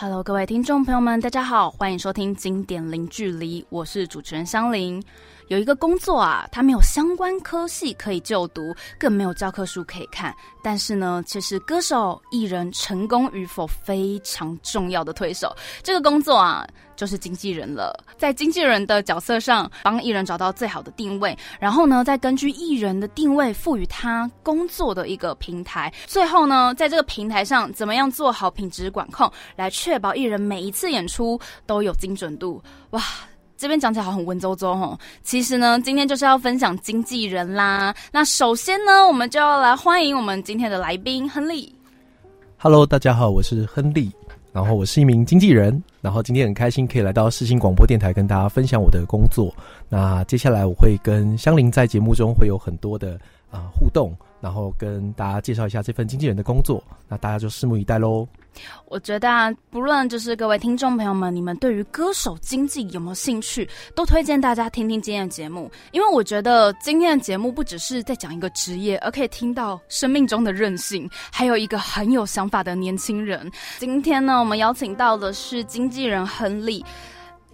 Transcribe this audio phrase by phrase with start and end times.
[0.00, 5.02] Hello，各位听众朋友们，大家好，欢迎收听《经典零距离》，我是主持人香菱。
[5.48, 10.34] 有一个工作啊，它没有相关科系可以就读，更没有教科书可以看。
[10.62, 15.54] 但是呢，却是歌手艺人成功与否非常重要的推手。
[15.82, 16.66] 这个工作啊，
[16.96, 18.04] 就是经纪人了。
[18.18, 25.90] 在经纪人的角色上，帮艺人找到最好的定位，然后呢，再根据艺人的定位，赋予他工作的一个平台。
[26.06, 32.62] 最后呢，在这个平台上，怎么样做好品质管控，来确保艺人每一次演出都有精准度？
[32.90, 33.02] 哇！
[33.58, 37.92] 这边讲起来好很文绉绉哦，其实呢，今天就是要分享经纪人啦。
[38.12, 41.74] 那首先呢，我们就要来欢迎我们今天的来宾亨利。
[42.56, 44.12] Hello，大家好，我是亨利，
[44.52, 49.52] 然后我是一名经纪人，然后今天很开心可以来到世新广播电台跟大家分享我的工作。
[49.88, 53.18] 那接下来我会跟香菱在节目中会有很多的
[53.50, 56.82] 啊互动，然后跟大家介绍一下这份经纪人的工作。
[57.08, 58.26] 那大家就拭目以待喽。
[58.86, 65.70] 我觉得，不论就是各位听众朋友们，你们对于歌手经济有没有兴趣，都推荐大家听听今天的节目。
[65.92, 73.48] 因为我觉得今天的节目不只是在讲一个职业，而可以听到生命中的韧性，还有一个很有想法的年轻人。
[73.78, 76.84] 今天呢，我们邀请到的是经纪人亨利。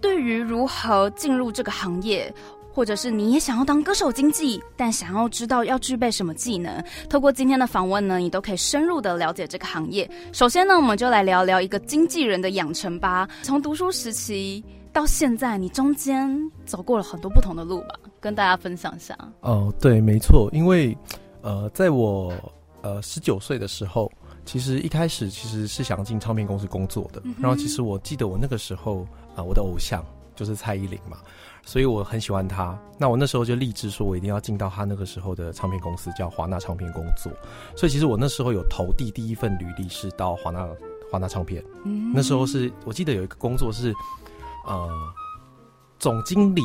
[0.01, 2.33] 对于如何进入这个行业。
[2.75, 6.83] 或者是你也想要当歌手经纪，但想要知道要具备什么技能？
[7.09, 10.09] 透过今天的访问呢，你都可以深入的了解这个行业。
[10.33, 13.29] 首先呢，我们就来聊聊一个经纪人的养成吧。
[13.43, 16.29] 从读书时期到现在，你中间
[16.65, 19.17] 走过了很多不同的路吧，跟大家分享一下。
[19.39, 20.97] 哦，对，没错，因为
[21.43, 22.33] 呃，在我
[22.81, 24.11] 呃十九岁的时候，
[24.43, 27.23] 其实一开始其实是想进唱片公司工作的。
[27.39, 30.03] 然后其实我记得我那个时候啊，我的偶像
[30.35, 31.19] 就是蔡依林嘛。
[31.65, 37.31] 所以我很喜欢他，那我那时候就立志说，我一定要进到他那个时候的唱片公司，叫华纳唱片工作。
[37.75, 40.69] 所以其实我那时候有投递第一份履历是到华纳
[41.11, 41.63] 华纳唱片，
[42.13, 43.93] 那时候是我记得有一个工作是，
[44.65, 44.89] 呃，
[45.99, 46.61] 总经理。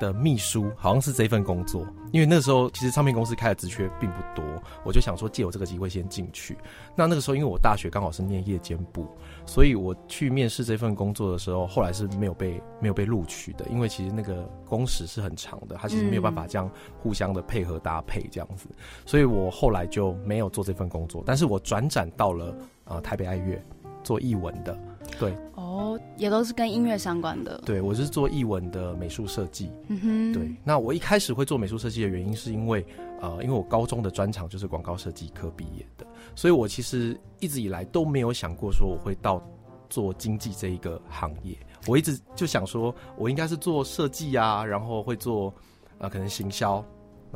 [0.00, 4.44] 的秘书好像是这份工作，因为那时候其实唱片公司开的职缺并不多，
[4.84, 6.56] 我就想说借我这个机会先进去。
[6.94, 9.06] 那那个时候因为我大学刚好是念夜间部，
[9.46, 18.68] 所以我去面试这份工作的时候，后来是没有被没有被录取的，因为其实那个工时是很长的，他其实没有办法这样互相的配合搭配这样子，
[19.04, 23.60] 所以我后来就没有做这份工作，但是我转展到了呃台北爱乐
[24.02, 24.78] 做译文的。
[25.20, 25.32] 对
[25.76, 27.60] 哦，也都是跟音乐相关的。
[27.66, 29.70] 对，我是做译文的美术设计。
[29.88, 30.50] 嗯哼，对。
[30.64, 32.84] 那我一开始会做美术设计的原因，是因为
[33.20, 39.42] 呃，因为我高中的专长就是广告设计科毕业的，所以我其实一直以来都没有想过说我会到
[39.90, 41.54] 做经济这一个行业。
[41.86, 45.54] 我一直就想说，我应该是做设计啊，然后会做
[45.98, 46.82] 呃，可能行销。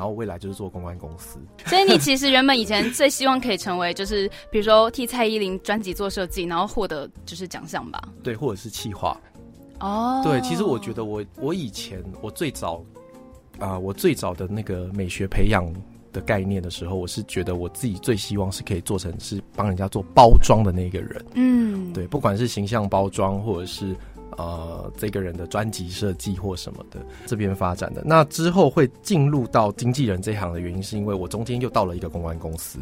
[0.00, 1.38] 然后未来就是做公关公司，
[1.68, 8.02] 所以你其实原本以前最希望可以成为，就是比如说替蔡依林专辑做设计，然后获得就是奖项吧？
[8.22, 9.14] 对，或者是企划。
[9.78, 12.82] 哦，对，其实我觉得我我以前我最早
[13.58, 15.70] 啊，我最早的那个美学培养
[16.14, 21.22] 的概念的时候，我是觉得我自己最希望是可以做成是帮人家做包装的那个人。
[21.34, 23.94] 嗯，对，不管是形象包装或者是。
[24.36, 28.02] 呃，这个人的专辑设计或什么的，这边发展的。
[28.04, 32.78] 那之后会进入到经纪人这行的原因，是因为我中间又到了一个公关公司。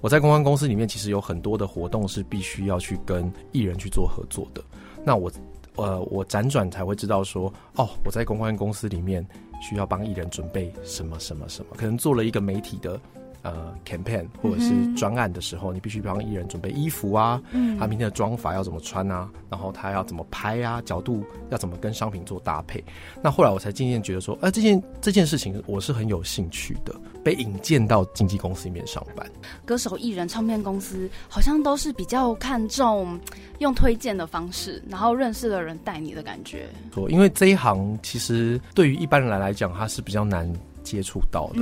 [0.00, 4.62] 我在公关公司里面，其实有很多的活动是必须要去跟艺人去做合作的。
[5.04, 5.30] 那我，
[5.76, 9.26] 呃，我辗转才会知道说，哦，我在公关公司里面
[9.60, 13.00] 需要帮艺人准备什么什么什么，可能做了一个媒体的。
[13.42, 17.40] 呃，campaign 或者是专案的时候，你必须帮艺人准备衣服啊，
[17.78, 22.84] 他明天的妆法要怎么穿啊，然后他要怎么拍啊，角度要怎么跟商品做搭配。
[23.22, 29.26] 那后来我才渐渐觉得说，呃，这件这件事情我是很有兴趣的，被引荐到经纪公司里面上班。
[29.64, 33.18] 歌手、艺人、唱片公司好像都是比较看重
[33.58, 36.68] 用推荐的方式，然后认识的人带你的感觉。
[36.92, 40.50] 错，因为这一行其实对于一般人来来讲，它是比较难。
[40.82, 41.60] 接触到的，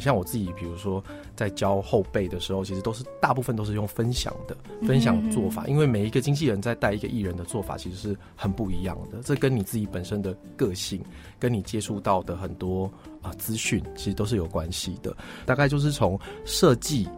[0.00, 1.02] 像我自己，比如说
[1.36, 5.66] 在教后辈的时候，其实都是大部分都是用分享的，分享做法。
[5.66, 9.18] 因为每一个经纪人在带一个艺人的做法，其实是很不一样的。
[9.22, 11.00] 这跟你自己本身的个性，
[11.38, 12.90] 跟你接触到的很多
[13.22, 15.16] 啊资讯，其实都是有关系的。
[15.44, 17.08] 大概就是从设计，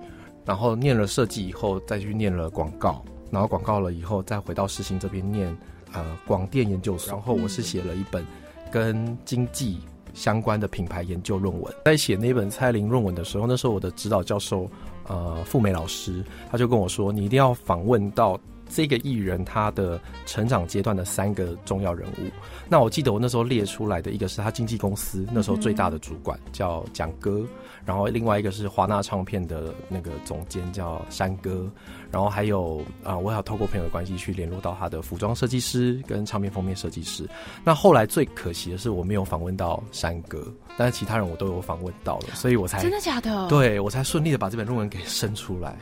[0.44, 5.56] 然后念了设计以后，再去念了广告，然后广告了以后，再回到世新这边念
[5.92, 7.12] 呃广电研究所。
[7.12, 8.24] 然后我是写了一本
[8.70, 9.78] 跟经济。
[10.14, 14.68] 相关的品牌研究论文，在写那本蔡琳论文的时候，那时候我的指导教授，
[15.08, 18.38] 呃，付梅老师，他就跟我说，你一定要访问到
[18.74, 22.30] 这个艺人他的成长阶段的三个重要人物。
[22.68, 27.44] 那我记得我那时候列出来的一个是他经纪公司那时候最大的主管叫蒋哥，
[27.84, 31.70] 然后另外一个是华纳唱片的那个总监叫山哥，
[32.10, 37.28] 然后还有啊，我还要透过朋友的关系去联络到他的服装设计师跟唱片封面设计师。
[37.62, 40.46] 那后来最可惜的是我没有访问到山哥，
[40.78, 43.48] 但是其他人我都有访问到了，所以我才真的假的？
[43.48, 45.76] 对我才顺利的把这本论文给生出来。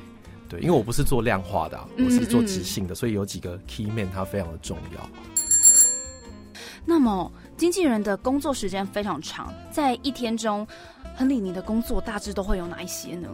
[0.51, 5.09] 对，因为我不是做量化的，我是做直性的，所以有几个 key man 它非常的重要。
[6.85, 10.67] 那么，经纪人的工作时间非常长，在一天中，
[11.15, 13.29] 亨利，你的工作大致都会有哪一些呢？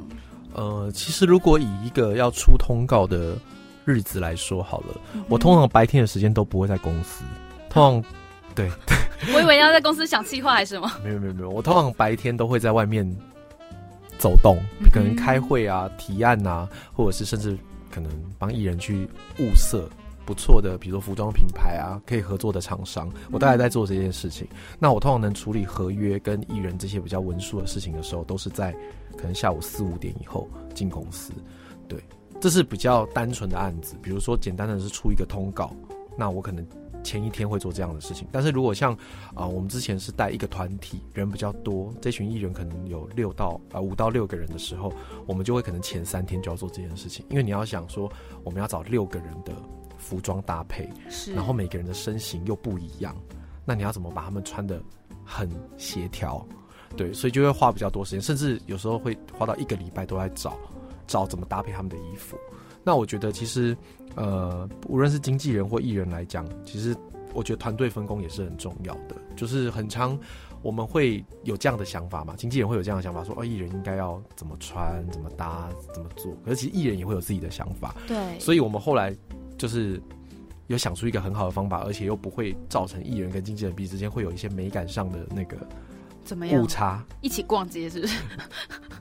[0.52, 3.38] 呃，其实如果以一个要出通告的
[3.84, 7.24] 日子来说好了，我通常白天的时间都不会在公司，
[7.70, 8.12] 通常
[8.54, 8.70] 对，
[9.34, 10.90] 我以为要在公司想计划还是什么？
[11.02, 13.08] 没有没有没有，我通常白天都会在外面
[14.18, 14.58] 走动，
[14.92, 17.56] 可能开会啊、提案啊，或者是甚至
[17.90, 19.08] 可能帮艺人去
[19.38, 19.88] 物色。
[20.24, 24.44] 不错的，比如说服装品牌啊，可以合作的厂商，我大概在做这件事情。
[24.76, 28.74] 那我通常能处理合约跟艺人这些比较文书的事情的时候，都是在
[29.16, 31.32] 可能下午四五点以后进公司。
[31.86, 32.02] 对，
[32.40, 33.94] 这是比较单纯的案子。
[34.02, 35.72] 比如说简单的是出一个通告，
[36.18, 36.66] 那我可能
[37.06, 38.26] 前一天会做这样的事情。
[38.32, 38.92] 但是如果像
[39.34, 44.92] 啊，我们之前是带一个团体，人比较多，这群艺人可能有六到啊五到六个人的时候，
[45.26, 48.10] 我们就会可能前三天就要做这件事情，因为你要想说
[48.42, 49.52] 我们要找六个人的。
[49.98, 53.16] 服装搭配，是，然后每个人的身形又不一样，
[53.64, 54.80] 那你要怎么把他们穿的
[55.24, 56.46] 很协调？
[56.96, 60.56] 对，所以就会花比较多时间，甚至有时候会花到一个礼拜都在找
[61.06, 62.36] 找怎么搭配他们的衣服。
[62.86, 63.76] 那我觉得其实，
[64.14, 66.96] 呃，无论是经纪人或艺人来讲，其实
[67.34, 69.16] 我觉得团队分工也是很重要的。
[69.34, 70.16] 就是很常
[70.62, 76.32] 我们会有这样的想法嘛，经纪人会有这样的想法，说哦，艺人应该要怎么穿、怎么搭、怎么做。
[76.44, 79.14] 可是其实艺人也会有自己的想法，对，所以我们后来。
[79.58, 79.98] 就是
[80.66, 85.56] 有想出一个很好的方法，而且又不会造成艺人跟经纪人彼此之间会有一些美感上的那个
[86.26, 87.02] 怎么样误差。
[87.22, 88.18] 一起逛街是不是？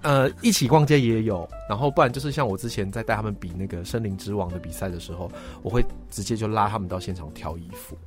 [0.03, 5.29] 呃，一起逛街也有，然后不然就是像我之前在带他们比那个森林之王的比赛的时候，
[5.63, 7.97] 我会直接就拉他们到现场挑衣服，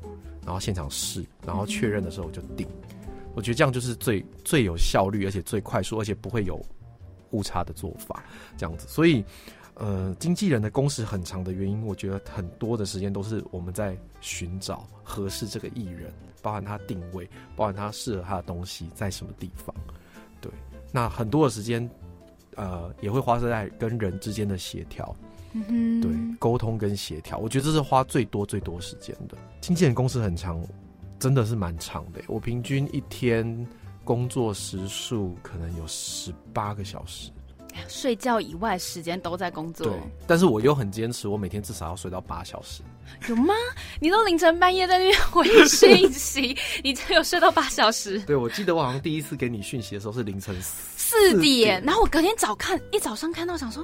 [0.44, 2.66] 然后现场试，然后确认的时候我就定。
[3.34, 6.64] 我觉得这样就是最最有效率，而且最快速，而且不会有
[7.32, 8.22] 误差的做法，
[8.56, 8.86] 这样子。
[8.88, 9.24] 所以。
[9.78, 19.72] 呃，经纪人的工时很长的原因，我觉得很多的时间都是我们在寻找合适这个艺人，包含他定位，包含他适合他的东西在什么地方。
[20.40, 20.50] 对，
[20.90, 21.88] 那很多的时间，
[22.56, 25.14] 呃，也会花在跟人之间的协调，
[25.52, 26.10] 对，
[26.40, 29.38] 沟通跟协调，我觉得这是花最多最多时间的。
[29.60, 30.60] 经纪人工时很长，
[31.20, 32.20] 真的是蛮长的。
[32.26, 33.64] 我平均一天
[34.04, 37.30] 工作时数可能有十八个小时。
[37.86, 39.96] 睡觉以外时间都在工作，对。
[40.26, 42.82] 但是我又很坚持，我每天至少要睡到八小时。
[43.28, 43.54] 有吗？
[44.00, 48.18] 你都凌晨半夜在那边回讯息， 你才有睡到八小时？
[48.20, 53.82] 对，我记得我好像第一次给你讯息的时候是凌晨四点，然后我隔天早看，一早上看到想说，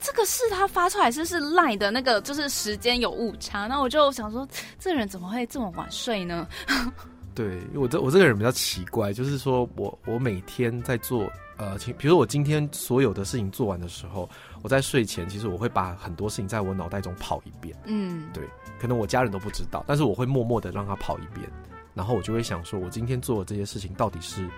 [0.00, 3.66] 这个是他发出来，是是赖的那个，就是时间有误差。
[3.66, 4.46] 那我就想说，
[4.78, 6.46] 这人怎么会这么晚睡呢？
[7.34, 11.28] 对，我这我这个人比较奇怪，就是说我我每天在做。
[11.56, 14.28] 呃，请，比如我今天所有的事情做完的时候，
[14.60, 17.76] 我在睡前，其实我会把很多事情在我脑袋中跑一遍。
[17.84, 18.42] 嗯，对，
[18.80, 21.48] 可能我家人都不知道，但是我会默默的让他跑一遍，
[21.94, 24.48] 然后我就会想说，我今天做的这些事情到底是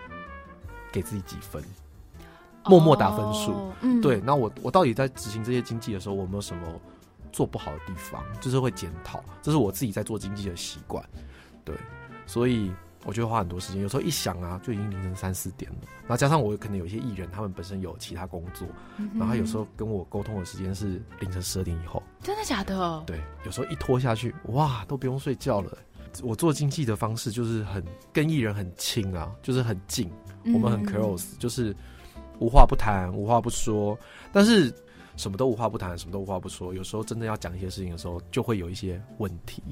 [0.90, 1.62] 给自己几分，
[2.64, 3.70] 默默打分数。
[3.82, 6.80] 嗯，对，那我我到底在执行这些经济的时候，我有没有什么
[7.30, 8.24] 做不好的地方？
[8.40, 11.04] 就是会检讨，这是我自己在做经济的习惯。
[11.62, 11.76] 对，
[12.26, 12.72] 所以。
[13.04, 15.78] 我就会花很多时间，有时候一想啊，就已经凌晨三四点了。
[16.02, 18.66] 然后加上我可能有一些艺人，他们本身有其他工作，
[19.14, 22.02] 然后他有时候跟我沟通的时间是凌晨十二点以后。
[22.22, 23.02] 真的假的？
[23.06, 25.78] 对，有时候一拖下去，哇，都不用睡觉了。
[26.22, 30.10] 我做经纪的方式就是很跟艺人很亲啊，就是很近，
[30.54, 31.76] 我们很 close，就是
[32.38, 33.98] 无话不谈，无话不说。
[34.32, 34.72] 但是
[35.16, 36.72] 什么都无话不谈，什么都无话不说。
[36.72, 39.62] 有时候真的要讲一些事情的时候，就会有一些问题。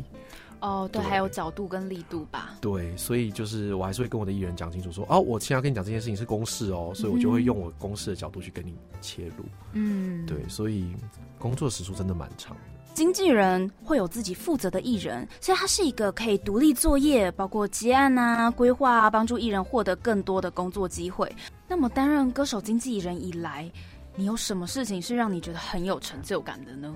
[0.64, 2.56] 哦，对，还有角度跟力度吧。
[2.59, 9.44] 对，所以就是我还是会跟我的艺人讲清楚，说哦，我现在跟你讲这件事情是公事哦，所以我就会用我公事的角度去跟你切入。
[9.75, 10.94] 嗯，对，所以
[11.38, 12.62] 工作时数真的蛮长的。
[12.94, 21.30] 经纪人会有自己负责的艺人，所以他是一个可以独立作业，包括结案啊、规划啊，帮助艺人获得更多的工作机会。
[21.68, 23.71] 那么担任歌手经纪人以来，
[24.14, 26.94] 你有什么事情是让你觉得很有成就感的呢？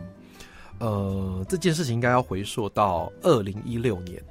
[0.79, 4.23] 呃，这件事情应该要回溯到二零一六年，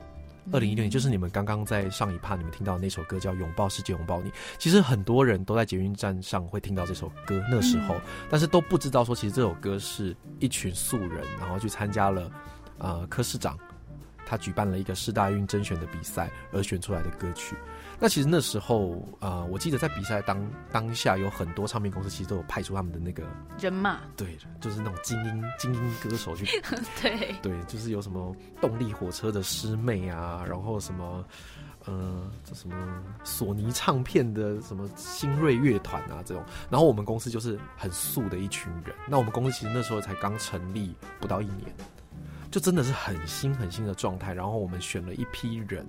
[0.51, 7.95] 二零一六年就是你们刚刚在上一趴你们听到那首歌叫《拥抱世界拥抱你》，其实很多人都在捷运站上会听到这首歌，那时候，
[8.29, 12.31] 但是都不知道说其实这首歌是一群素人，然后去参加了
[12.77, 13.57] 呃柯市长
[14.27, 17.55] 他举办了一个市大运甄选的比赛而选出来的歌曲。
[17.99, 23.23] 那其实那时候，呃，我记得在比赛当当下有很多唱片公司其实都有派出他们的那个
[23.59, 26.45] 人马，对，就是那种精英精英歌手去，
[27.01, 27.33] 对。
[27.41, 31.25] 对，就是有什么动力火车的师妹啊，然后什么，
[31.85, 32.75] 呃，这什么
[33.23, 38.93] 索尼唱片的什么新锐乐团啊这种，然后我们公司就是很素的一群人。
[39.07, 41.73] 那我们公司其实那时候才刚成立不到一年，
[42.57, 44.33] 就真的是很新很新的状态。
[44.33, 45.85] 然后我们选了一批人。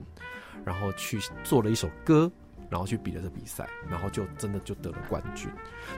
[0.64, 2.30] 然后去做了一首歌，
[2.68, 5.48] 然后去比了这比赛，然后就真的就得了冠军。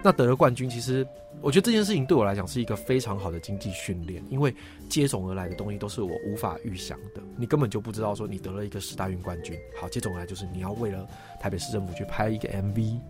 [0.01, 1.05] 那得了冠军，其实
[1.41, 4.55] 我觉得这件事情对我来讲是一个非常好的经济训练，因为
[4.89, 7.23] 接踵而来的东西都是我无法预想的。
[7.37, 11.05] 你根本就不知道说你得了一个十大运冠军，好，接踵而来就是你要为了
[11.41, 13.01] 台北市政府去拍一个 MV，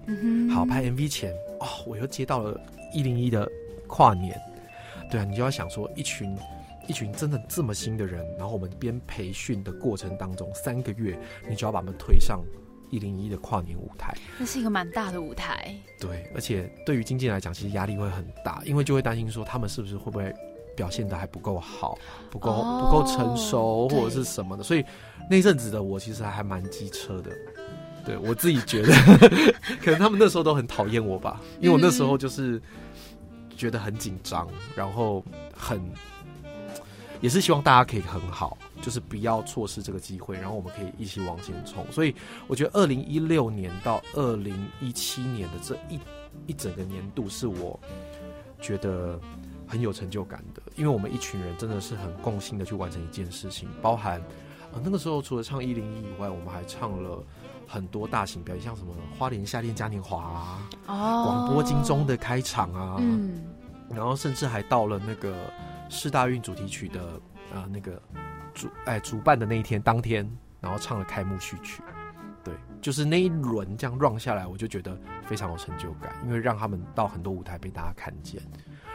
[0.54, 2.58] 好，拍 MV 前哦，我又接到了
[2.94, 3.46] 一零一的
[3.86, 4.40] 跨年，
[5.10, 6.34] 对啊，你就要想说一群。
[6.90, 11.16] 一群真的这么新的人，然后我们边培训的过程当中，三个月
[11.48, 12.40] 你就要把他们推上
[12.90, 15.72] 一零一的跨年舞台，那是一个蛮大的舞台。
[16.00, 20.34] 对，而且对于经纪人来讲，其实压力会很大，因为就会担心说他们是不是会不会
[20.74, 21.96] 表现的还不够好，
[22.28, 24.64] 不够不够成熟或者是什么的。
[24.64, 24.84] 所以
[25.30, 27.30] 那阵子的我其实还蛮机车的，
[28.04, 28.92] 对我自己觉得，
[29.80, 32.60] 可能他们那时候都很讨厌我吧，因为我那时候就是
[33.56, 35.80] 觉得很紧张，然后很。
[37.20, 41.84] 也是希望大家可以很好，就是不要错失这个机会，然后我们可以一起往前冲。
[41.92, 42.14] 所以
[42.46, 46.00] 我觉得二零一六年到二零一七年的这一
[46.46, 47.78] 一整个年度，是我
[48.58, 49.20] 觉得
[49.68, 54.22] 很有成就感的，因为我们一群人真的是很共性的去完成一件事情，包含
[54.72, 57.22] 呃那个时候除了唱一零一以外，我们还唱了
[57.66, 63.44] 很多大型表演，像什么花莲夏天嘉年华啊，广播金钟的开场啊，嗯，
[63.90, 65.34] 然后甚至还到了那个。
[65.90, 67.20] 四大运主题曲的
[67.52, 68.00] 呃那个
[68.54, 70.26] 主哎主办的那一天当天，
[70.60, 71.82] 然后唱了开幕序曲，
[72.42, 78.40] 对，就是那一轮这样 run 下来，我就觉得非常有成就感，因为让他们到很多舞台被大家看见。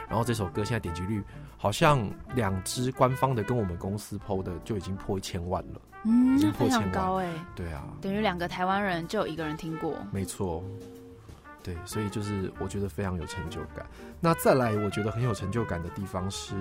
[0.08, 1.22] 然后这首歌现在点击率
[1.56, 10.64] 好像两支官方的跟我们公司 PO 的就已经破一千万了，嗯，非常高哎，对啊，等于两个台湾人就有一个人听过，没错。
[11.66, 13.84] 对，所以就是我觉得非常有成就感。
[14.20, 16.54] 那再来，我觉得很有成就感的地方是，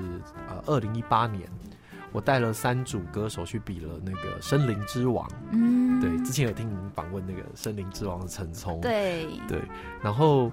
[0.49, 1.47] 呃，二零一八年，
[2.11, 5.23] 我带了三组歌手去比了那个《森林之王》。
[5.51, 8.81] 嗯，对，之前有听您访问那个《森林之王》的陈聪。
[8.81, 9.61] 对对，
[10.01, 10.51] 然后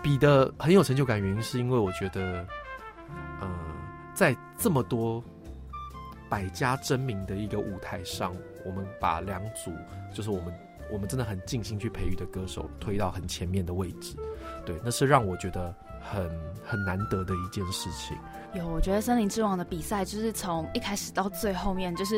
[0.00, 2.46] 比的很有成就感，原因是因为我觉得，
[3.40, 3.48] 呃，
[4.14, 5.20] 在这么多
[6.28, 8.32] 百家争鸣的一个舞台上，
[8.64, 9.72] 我们把两组，
[10.14, 10.54] 就是我们。
[10.92, 14.16] 我们真的很尽心去培育的歌手推到很前面的位置，
[14.64, 16.30] 对，那是让我觉得很
[16.64, 18.16] 很难得的一件事情。
[18.54, 22.16] 有，我觉得《森林之王》的比赛就是从一开始到最后面，就是。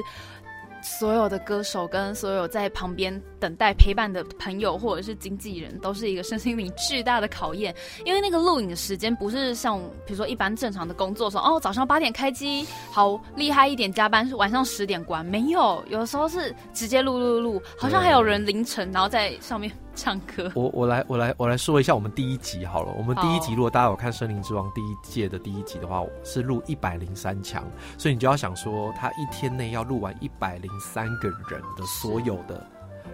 [0.82, 7.74] 所有的歌手跟所有在旁边等待陪伴的朋友或者是经纪人，都是一个身心灵巨大的考验。
[8.04, 19.70] 因为那个录影的时间不是像比如说一般正常的工作说哦早上八点开机，好厉害一点加班是晚上十点关，没有，有时候是直接录录录，好像还有人凌晨然后在上面。
[19.94, 22.92] 唱歌，我我来我来我来说一下我们第一集好了。
[22.98, 27.64] 我们第一集如果大家有看《森林之王》第一届的第一集的话，是录一百零三强，
[27.98, 32.66] 所以你就要想说，他一天内要录完一百零三个人的所有的，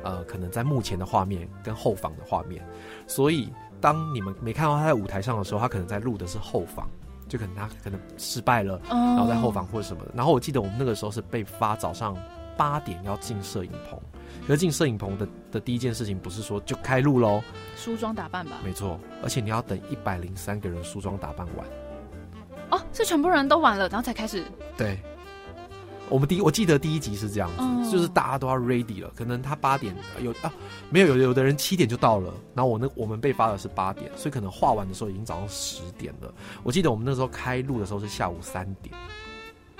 [0.03, 2.65] 呃，可能在目前的画面跟后方的画面。
[3.07, 6.89] 所以当你们没看到他在舞台上的时候，他可能在录的是后方，
[7.29, 10.13] 就可能他可能失败了，然后在后方或者什么的。
[10.15, 12.17] 然后我记得我们那个时候是被发早上
[12.59, 13.99] 八点要进摄影棚。
[14.47, 17.43] 可进摄影棚的的第一件事情不是说就开录喽，
[17.77, 18.59] 梳妆打扮吧。
[18.65, 21.67] 没错，而且你要等一百零三个人梳妆打扮完。
[22.71, 24.45] 哦，是全部人都完了，然后才开始。
[24.77, 24.99] 对，
[26.09, 29.11] 我们第一我记得第一集是这样子，就是大家都要 ready 了。
[29.15, 30.53] 可能他八点有啊，
[30.89, 36.33] 没有有有的人七点就到了，然后我那我们被发的是八点，所以可能画完的时候已经早上十点了。
[36.63, 38.95] 我记得我们那时候开录的时候是下午三点。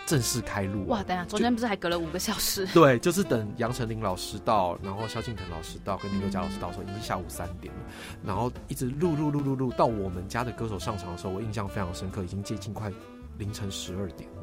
[0.09, 1.03] 正式开录哇！
[1.03, 2.67] 等下，中间不是还隔了五个小时？
[2.73, 7.81] 对，就是等杨丞琳老师到，然后萧敬腾老师到，跟林宥嘉老师到的时候，已经下午三点了。
[8.25, 12.91] 然后一直录录录录录到我们家的歌手上场的时候，我印象非常深刻，已经接近快
[13.37, 14.43] 凌晨十二点了。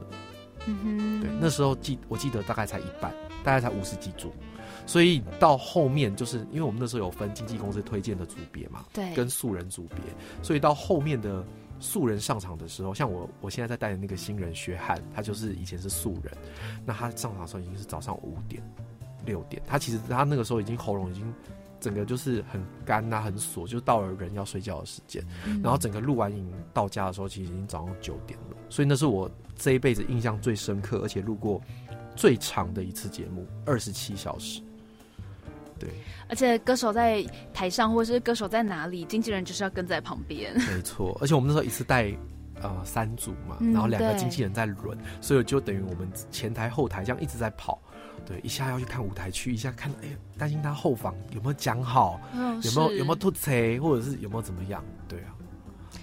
[0.68, 3.12] 嗯哼，对，那时候记我记得大概才一半，
[3.44, 4.32] 大概才五十几组，
[4.86, 9.98] 所以到后面就是因为我们那时候有分经纪公司推荐的组别嘛，对，跟素人组别，
[10.44, 11.44] 所以到后面的。
[11.86, 16.36] 素人上场的时候，像我，我现在在带的那个新人薛汉，他就是以前是素人，
[16.84, 18.62] 那他上场的时候已经是早上五点，
[19.24, 19.62] 六点。
[19.68, 21.32] 他其实他那个时候已经喉咙已经
[21.80, 25.24] 整个就是很干呐，很锁，就到了人要睡觉的时间。
[25.62, 28.58] 然后整个录完影到家的时候，其实已经早上九点了。
[28.68, 31.62] 所以那是我这一辈子印象最深刻，而且录过
[32.16, 34.62] 最长的一次节目，二十七小时。
[35.78, 35.90] 对，
[36.30, 40.54] 而且歌手在台上，或者是歌手在哪里，经纪人就是要跟在旁边。
[40.74, 42.12] 没错，而且我们那时候一次带
[42.62, 47.80] 呃三组嘛，然后两个经纪人在轮，所以就等于我们前台后台这样一直在跑。
[48.26, 52.20] 对，一下要去看舞台区，一下看，哎，担心他后方有没有讲好，
[52.64, 54.84] 有没有有没有吐槽，或者是有没有怎么样？
[55.08, 55.36] 对啊。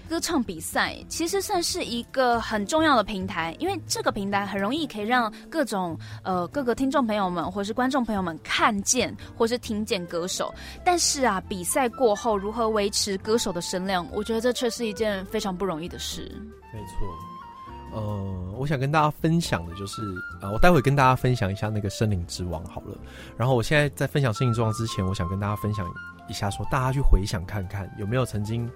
[0.08, 10.52] 歌唱比赛其实算是一个很重要的平台，因为这个平台很容易可以让各种呃各个听众朋友们或是观众朋友们看见或是听见歌手。
[10.84, 16.30] 但是啊，比赛过后如何维持歌手的声量，我觉得这却是一件非常不容易的事。
[16.72, 20.02] 没错，呃，我想跟大家分享的就是
[20.40, 22.96] 啊，我待会跟大家分享一下那个《森林之王》好了。
[23.36, 25.86] 然后我现在在分享《森林之王》之前，我想跟大家分享
[26.28, 28.70] 一下，说大家去回想看看有没有曾经。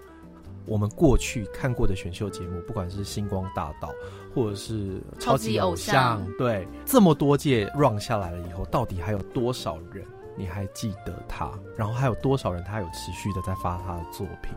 [0.67, 3.95] 我们过去看过的选秀节目，不管是星光大道，
[4.35, 10.05] 或者是超级偶像，对，这么多届 run 下来了以后，到底还有多少人
[10.37, 11.51] 你还记得他？
[11.77, 14.53] 然后还有多少人他有持续的在发他的作品？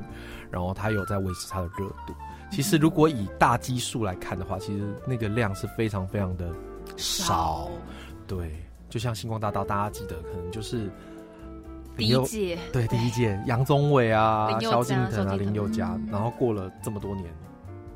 [0.52, 2.14] 然后他有在维持他的热度？
[2.52, 6.52] 其实如果以大基数来看的话，其实那个量是非常非常的
[6.98, 7.70] 少。
[8.28, 10.90] 对，就像星光大道，大家记得可能就是。
[11.98, 17.28] 第一届对第一届杨宗纬啊、萧敬腾啊、林宥嘉，然后过了这么多年，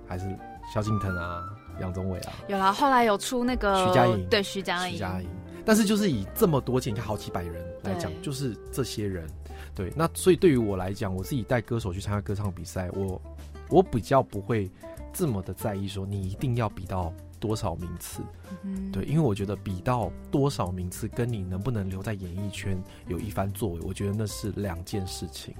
[0.07, 0.25] 还是
[0.73, 1.41] 萧敬腾啊、
[1.79, 2.33] 杨宗纬啊。
[2.47, 4.93] 有啦，后来有出那个徐佳莹，对徐佳莹。
[4.93, 5.29] 徐佳莹，
[5.63, 9.25] 但是就是以这么多届，你看好几百人来讲，就是这些人。
[9.73, 13.21] 对，那所以对于我来讲，我自己带歌手去参加歌唱比赛，我
[13.69, 14.69] 我比较不会
[15.13, 17.13] 这么的在意说你一定要比到。
[17.43, 18.21] 多少名次？
[18.63, 25.53] 嗯对，因为我觉得比到多少名次，跟你能不能留在演艺圈有一番作为，我觉得那是两件事情。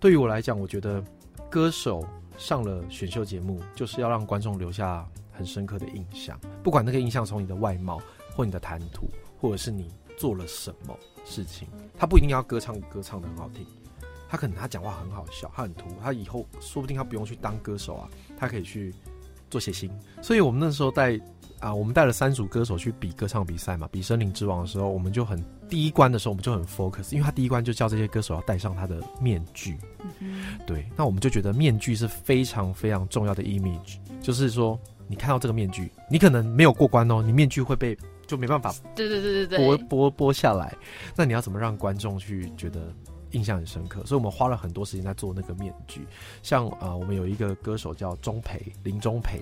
[0.00, 1.04] 对于我来讲，我觉得
[1.50, 2.02] 歌手
[2.38, 8.00] 上了选秀节目，就是要让观众留下很深刻的印象，不管那个印象从你的外貌，
[8.34, 9.06] 或你的谈吐，
[9.38, 13.66] 或者是你做了什么事情，他不一定要歌唱歌唱的很好听，
[14.26, 18.08] 他可能他讲话很好笑，他很突，他以后说不定他不用去当歌手啊，
[18.38, 18.94] 他可以去。
[19.50, 19.90] 做写心，
[20.22, 21.20] 所以我们那时候带
[21.58, 29.76] 啊，我们带了三组歌手去比歌唱比赛嘛，比森林之王的时候，我们就很第一关的时候，我们就很 focus，因为他第一关就叫这些歌手要戴上他的面具，
[30.66, 37.94] 对，那我们就觉得面具是非常非常重要的 image，就是说你看到这个面具，你可能没有过关哦，你面具会被
[38.26, 40.74] 就没办法，对对对对对，剥剥剥下来，
[41.16, 42.80] 那你要怎么让观众去觉得？
[43.32, 46.06] 印象很深刻，所以我们花了很多时间在做那个面具。
[46.42, 49.40] 像呃，我们有一个歌手叫钟培林钟培，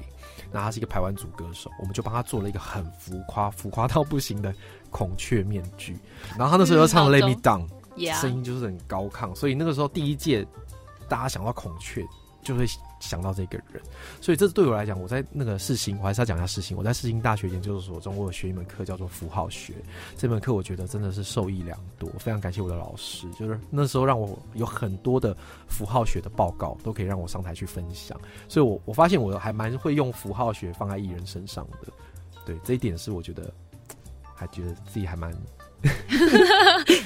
[0.53, 4.55] 那他是一个台湾组歌手，我们就帮他做了一个很浮夸、浮夸到不行的
[4.91, 5.97] 孔雀面具。
[6.39, 7.67] 然后他那时候又唱《Let Me Down》，
[8.21, 10.47] 声音就是很高亢，所以那个时候第一届
[11.09, 12.05] 大家想到孔雀
[12.43, 12.67] 就会。
[13.01, 13.83] 想到这个人，
[14.21, 16.77] 所以这对我来讲，我在那个世新，我还是要讲一下世新。
[16.77, 19.75] 我在世新大学研究所中，我有学一门课叫做符号学。
[20.17, 23.31] 这门课我觉得真的是受益良多，非常感谢我的老师。
[23.39, 25.37] 就是那时候让我有很多的
[25.69, 28.19] 符号学的报告，都可以让我上台去分享。
[28.49, 31.93] 所以我我发现我还蛮会用符号学放在艺人身上的。
[32.45, 33.53] 对这一点是我觉得
[34.35, 35.33] 还觉得自己还蛮。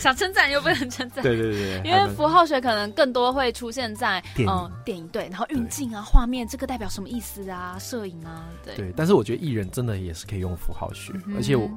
[0.03, 7.79] 想称赞又不能称赞，对对对，因为符号学可能更多会出现在嗯电影对，然后运镜啊、画面，这个代表什么意思啊？
[7.79, 8.75] 摄影啊，对。
[8.75, 11.71] 对，但是我觉得艺人真的也是可以用符号学，而且我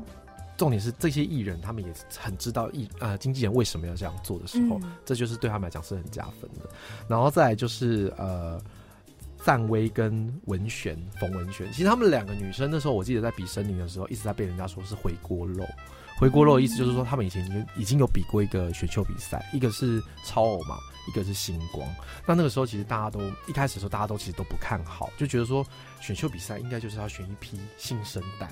[0.58, 6.68] 重点是这些艺人他们也很知道艺呃经纪人为什么要这样做的时候，这就是对他们来讲是很加分的。
[7.08, 8.60] 然后再来就是呃，
[9.44, 15.64] 赞薇跟文璇冯文璇，其实他们两个女生那时候我记得在比森林的时候，一直在被人家说是回锅肉。
[16.18, 20.78] 回锅肉的意思就是说，他们以前已经已经有比过一个选秀比赛，一个是超偶嘛，
[21.10, 21.88] 一个是星光。
[22.26, 25.66] 那那个时候其实大家都一开始的时候，大家都其实都不看好，就觉得说
[26.00, 28.50] 选秀比赛应该就是要选一批新生代，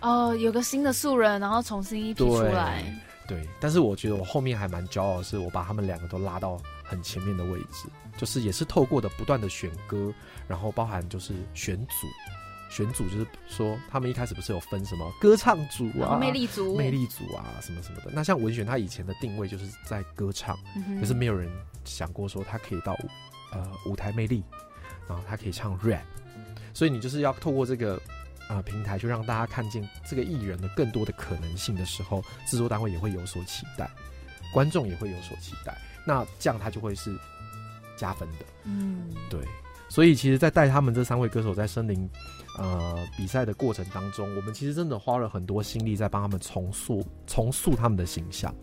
[0.00, 2.82] 哦，有个新的素人，然后重新一批出来。
[3.28, 10.12] 对，但是我觉得我后面还蛮骄傲的是，我把他们两个都拉到很前面的位置，就是也是透过的不断的选歌，
[10.48, 12.06] 然后包含就是选组。
[12.68, 18.10] 选组就是说，他们一开始不是有分什么歌唱组啊、魅力组、魅力组啊什么什么的。
[18.12, 20.56] 那像文选，他以前的定位就是在歌唱，
[21.00, 21.50] 可是没有人
[21.84, 22.92] 想过说他可以到
[23.52, 24.44] 呃舞台魅力，
[25.08, 26.02] 然后他可以唱 rap。
[26.74, 28.00] 所以你就是要透过这个
[28.48, 33.90] 呃平台，就让大家看见这个艺人的更多的可能性的时候，制作单位也会有所期待，
[34.52, 35.76] 观众也会有所期待。
[36.06, 37.18] 那这样他就会是
[37.96, 38.44] 加分的。
[38.64, 39.40] 嗯，对。
[39.88, 42.08] 所以其实，在带他们这三位歌手在森林
[42.58, 48.54] 呃比赛的过程当中，我们其实真的花了很多心力在帮他们重塑重塑他们的形象，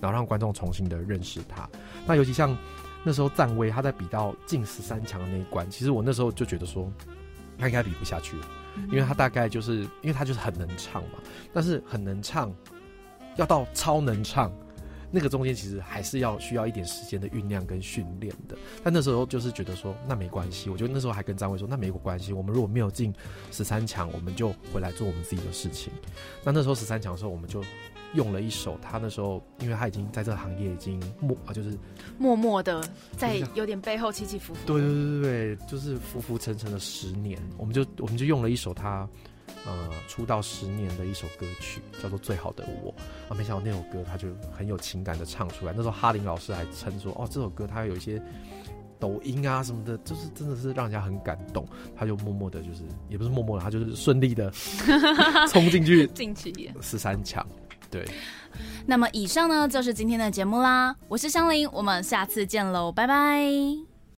[0.00, 1.68] 然后让观众重新的认识他。
[2.06, 2.56] 那尤其像
[3.02, 6.90] 那时候赞威他在比到进十三强的那一关，其实我那时候就觉得说
[7.58, 8.46] 他应该比不下去了，
[8.90, 11.18] 因为他大概就是因为他就是很能唱嘛，
[11.52, 12.54] 但是很能唱
[13.36, 14.52] 要到超能唱。
[15.10, 23.12] 那个中间其实还是要需要一点时间的酝酿跟训练的，但那时候就是觉得说那没关系，我觉得那时候还跟张伟说那没有关系，我们如果没有进
[23.50, 25.92] 十三强，我们就回来做我们自己的事情。
[26.44, 27.64] 那那时候十三强的时候，我们就
[28.14, 31.76] 用了一首他那时候，因为他已经在这个行业已经默啊，就是
[32.18, 32.82] 默默的
[33.16, 34.60] 在有点背后起起伏伏。
[34.66, 39.08] 对对对对对，就是浮浮沉沉的十年，我们就我们就用了一首他。
[39.66, 42.92] 呃，出道十年的一首歌曲叫做《最好的我》
[43.28, 45.72] 啊，没想到那首歌他就很有情感的唱出来。
[45.76, 48.20] 那时候哈林老师还称说，哦，这首歌他有一些
[48.98, 51.66] 抖音啊什么的，就是真的是让人家很感动。
[51.96, 54.50] 他就默默的，就是也不是默默的，他就是顺利的
[55.52, 57.46] 冲进去进去十三强。
[57.90, 58.08] 对。
[58.86, 63.89] 那么以上呢就是今天的节目啦，我是香菱，我们下次见喽，拜拜。